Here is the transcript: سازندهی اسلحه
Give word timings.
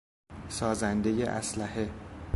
سازندهی 0.49 1.23
اسلحه 1.23 1.89